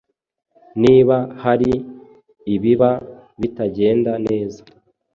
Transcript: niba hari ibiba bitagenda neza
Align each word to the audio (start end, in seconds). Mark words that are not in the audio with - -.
niba 0.83 1.17
hari 1.43 1.71
ibiba 2.53 2.91
bitagenda 3.39 4.11
neza 4.25 4.61